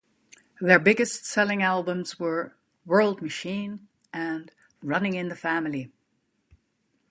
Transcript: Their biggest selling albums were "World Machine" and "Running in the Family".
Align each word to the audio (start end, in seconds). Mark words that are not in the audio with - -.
Their 0.59 0.79
biggest 0.79 1.25
selling 1.27 1.61
albums 1.61 2.19
were 2.19 2.55
"World 2.87 3.21
Machine" 3.21 3.87
and 4.11 4.51
"Running 4.81 5.13
in 5.13 5.27
the 5.27 5.35
Family". 5.35 5.91